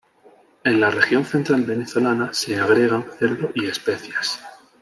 En 0.63 0.79
la 0.79 0.89
región 0.89 1.25
central 1.25 1.61
venezolana 1.63 2.33
se 2.33 2.59
agregan 2.59 3.05
cerdo 3.19 3.51
y 3.53 3.67
especias. 3.67 4.41